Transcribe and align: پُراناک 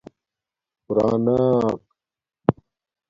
پُراناک 0.85 1.79